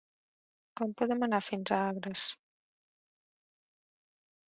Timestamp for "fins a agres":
1.49-2.25